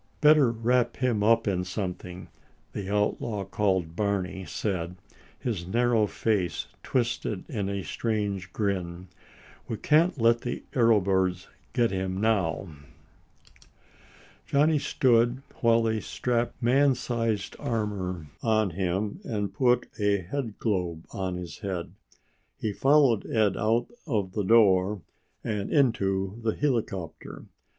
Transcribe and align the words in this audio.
"Better 0.19 0.51
wrap 0.51 0.97
him 0.97 1.21
up 1.21 1.47
in 1.47 1.63
something," 1.63 2.29
the 2.73 2.91
outlaw 2.91 3.43
called 3.45 3.95
Barney 3.95 4.45
said, 4.45 4.95
his 5.37 5.67
narrow 5.67 6.07
face 6.07 6.65
twisted 6.81 7.47
in 7.47 7.69
a 7.69 7.83
strange 7.83 8.51
grin. 8.51 9.09
"We 9.67 9.77
can't 9.77 10.19
let 10.19 10.41
the 10.41 10.63
arrow 10.73 10.99
birds 11.01 11.49
get 11.73 11.91
him 11.91 12.19
now." 12.19 12.69
Johnny 14.47 14.79
stood 14.79 15.43
while 15.57 15.83
they 15.83 15.99
strapped 15.99 16.63
man 16.63 16.95
sized 16.95 17.55
armor 17.59 18.25
on 18.41 18.71
him 18.71 19.19
and 19.23 19.53
put 19.53 19.87
a 19.99 20.21
headglobe 20.23 21.05
on 21.11 21.35
his 21.35 21.59
head. 21.59 21.91
He 22.57 22.73
followed 22.73 23.27
Ed 23.27 23.55
out 23.55 23.85
of 24.07 24.31
the 24.31 24.43
door 24.43 25.03
and 25.43 25.71
into 25.71 26.39
the 26.43 26.55
helicopter. 26.55 27.45